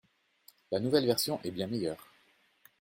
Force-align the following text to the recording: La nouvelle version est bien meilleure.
La 0.71 0.79
nouvelle 0.79 1.05
version 1.05 1.39
est 1.43 1.51
bien 1.51 1.67
meilleure. 1.67 2.07